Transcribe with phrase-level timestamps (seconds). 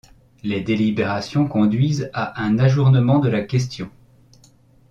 [0.41, 3.87] Les délibérations conduisent à un ajournement de la question.